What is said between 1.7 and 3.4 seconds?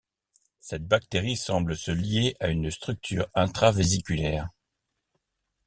se lier à une structure